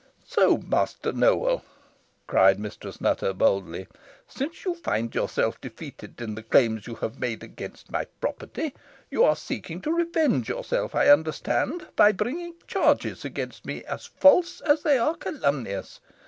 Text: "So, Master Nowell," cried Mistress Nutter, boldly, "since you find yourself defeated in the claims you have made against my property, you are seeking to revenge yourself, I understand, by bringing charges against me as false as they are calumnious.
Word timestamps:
"So, 0.25 0.57
Master 0.57 1.11
Nowell," 1.11 1.63
cried 2.25 2.59
Mistress 2.59 2.99
Nutter, 2.99 3.33
boldly, 3.33 3.85
"since 4.27 4.65
you 4.65 4.73
find 4.73 5.13
yourself 5.13 5.61
defeated 5.61 6.19
in 6.19 6.33
the 6.33 6.41
claims 6.41 6.87
you 6.87 6.95
have 6.95 7.19
made 7.19 7.43
against 7.43 7.91
my 7.91 8.05
property, 8.19 8.73
you 9.11 9.23
are 9.23 9.35
seeking 9.35 9.79
to 9.81 9.91
revenge 9.93 10.49
yourself, 10.49 10.95
I 10.95 11.09
understand, 11.09 11.85
by 11.95 12.13
bringing 12.13 12.55
charges 12.65 13.23
against 13.23 13.63
me 13.63 13.83
as 13.83 14.07
false 14.07 14.59
as 14.61 14.81
they 14.81 14.97
are 14.97 15.13
calumnious. 15.13 15.99